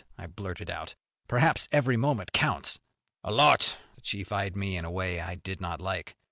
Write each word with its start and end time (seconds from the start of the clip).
I 0.17 0.25
blurted 0.25 0.71
out. 0.71 0.95
"Perhaps 1.27 1.69
every 1.71 1.95
moment 1.95 2.33
counts." 2.33 2.79
"A 3.23 3.31
lot." 3.31 3.77
The 3.93 4.01
chief 4.01 4.31
eyed 4.31 4.55
me 4.55 4.75
in 4.75 4.83
a 4.83 4.89
way 4.89 5.19
I 5.19 5.35
did 5.35 5.61
not 5.61 5.79
like. 5.79 6.15